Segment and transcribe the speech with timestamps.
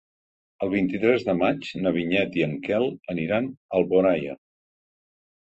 [0.67, 4.37] El vint-i-tres de maig na Vinyet i en Quel aniran a Alboraia.